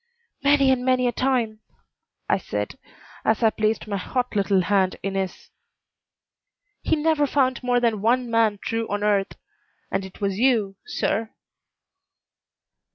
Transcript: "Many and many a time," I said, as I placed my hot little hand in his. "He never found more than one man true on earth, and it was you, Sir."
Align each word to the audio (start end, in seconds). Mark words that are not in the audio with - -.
"Many 0.43 0.71
and 0.71 0.83
many 0.83 1.05
a 1.07 1.11
time," 1.11 1.59
I 2.27 2.39
said, 2.39 2.79
as 3.23 3.43
I 3.43 3.51
placed 3.51 3.85
my 3.87 3.97
hot 3.97 4.35
little 4.35 4.61
hand 4.61 4.95
in 5.03 5.13
his. 5.13 5.51
"He 6.81 6.95
never 6.95 7.27
found 7.27 7.61
more 7.61 7.79
than 7.79 8.01
one 8.01 8.27
man 8.31 8.57
true 8.63 8.87
on 8.89 9.03
earth, 9.03 9.33
and 9.91 10.03
it 10.03 10.19
was 10.19 10.39
you, 10.39 10.75
Sir." 10.87 11.29